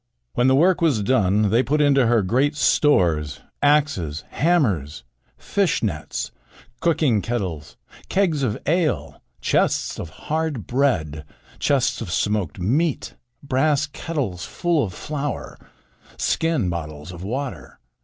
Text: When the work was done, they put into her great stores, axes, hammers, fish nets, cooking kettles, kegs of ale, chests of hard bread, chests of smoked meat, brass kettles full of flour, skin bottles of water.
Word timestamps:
When 0.33 0.47
the 0.47 0.55
work 0.55 0.81
was 0.81 1.03
done, 1.03 1.51
they 1.51 1.61
put 1.61 1.79
into 1.79 2.07
her 2.07 2.23
great 2.23 2.55
stores, 2.55 3.39
axes, 3.61 4.23
hammers, 4.31 5.03
fish 5.37 5.83
nets, 5.83 6.31
cooking 6.79 7.21
kettles, 7.21 7.77
kegs 8.09 8.41
of 8.41 8.57
ale, 8.65 9.21
chests 9.41 9.99
of 9.99 10.09
hard 10.09 10.65
bread, 10.65 11.23
chests 11.59 12.01
of 12.01 12.11
smoked 12.11 12.57
meat, 12.59 13.13
brass 13.43 13.85
kettles 13.85 14.43
full 14.43 14.83
of 14.83 14.91
flour, 14.95 15.55
skin 16.17 16.67
bottles 16.67 17.11
of 17.11 17.21
water. 17.23 17.77